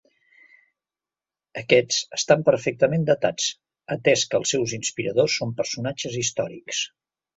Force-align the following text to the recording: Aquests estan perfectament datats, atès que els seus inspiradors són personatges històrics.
Aquests 1.61 1.99
estan 2.17 2.41
perfectament 2.47 3.05
datats, 3.11 3.51
atès 3.97 4.27
que 4.33 4.41
els 4.41 4.55
seus 4.57 4.75
inspiradors 4.79 5.37
són 5.43 5.57
personatges 5.61 6.17
històrics. 6.23 6.83